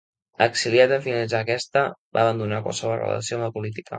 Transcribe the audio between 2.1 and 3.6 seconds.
va abandonar qualsevol relació amb la